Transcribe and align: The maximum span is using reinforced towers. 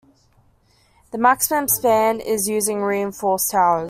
The 1.11 1.19
maximum 1.19 1.67
span 1.67 2.21
is 2.21 2.49
using 2.49 2.81
reinforced 2.81 3.51
towers. 3.51 3.79